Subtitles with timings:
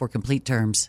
[0.00, 0.88] for complete terms.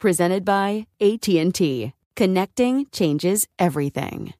[0.00, 1.92] Presented by AT&T.
[2.16, 4.32] Connecting changes everything.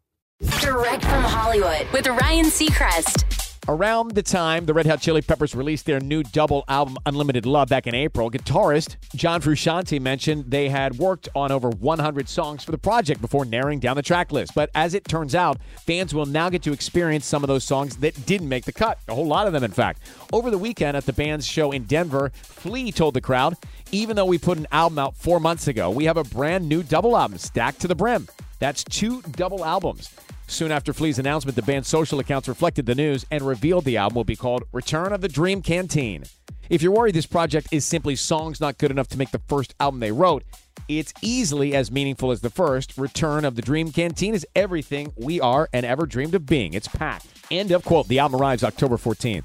[0.62, 3.39] Direct from Hollywood with Ryan Seacrest.
[3.68, 7.68] Around the time the Red Hot Chili Peppers released their new double album, Unlimited Love,
[7.68, 12.70] back in April, guitarist John Frusciante mentioned they had worked on over 100 songs for
[12.70, 14.54] the project before narrowing down the track list.
[14.54, 17.96] But as it turns out, fans will now get to experience some of those songs
[17.98, 18.98] that didn't make the cut.
[19.08, 20.02] A whole lot of them, in fact.
[20.32, 23.56] Over the weekend at the band's show in Denver, Flea told the crowd,
[23.92, 26.82] even though we put an album out four months ago, we have a brand new
[26.82, 28.26] double album stacked to the brim.
[28.58, 30.10] That's two double albums.
[30.50, 34.16] Soon after Flea's announcement, the band's social accounts reflected the news and revealed the album
[34.16, 36.24] will be called Return of the Dream Canteen.
[36.68, 39.76] If you're worried this project is simply songs not good enough to make the first
[39.78, 40.42] album they wrote,
[40.88, 42.98] it's easily as meaningful as the first.
[42.98, 46.74] Return of the Dream Canteen is everything we are and ever dreamed of being.
[46.74, 47.26] It's packed.
[47.52, 48.08] End of quote.
[48.08, 49.44] The album arrives October 14th.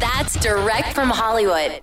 [0.00, 1.82] That's direct from Hollywood.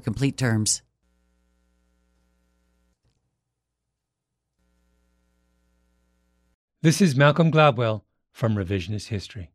[0.00, 0.82] complete terms.
[6.82, 8.02] This is Malcolm Gladwell
[8.32, 9.50] from Revisionist History.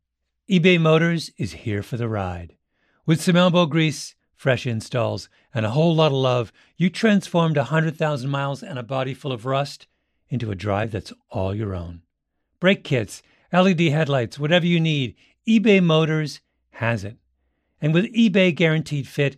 [0.50, 2.56] eBay Motors is here for the ride.
[3.08, 7.62] With some elbow grease, fresh installs, and a whole lot of love, you transformed a
[7.62, 9.88] 100,000 miles and a body full of rust
[10.30, 12.04] into a drive that's all your own.
[12.60, 15.16] Brake kits, LED headlights, whatever you need,
[15.48, 16.42] eBay Motors
[16.72, 17.18] has it.
[17.82, 19.38] And with eBay Guaranteed Fit,